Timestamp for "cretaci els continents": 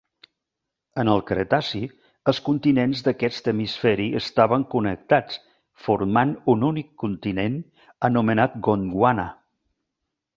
1.31-3.03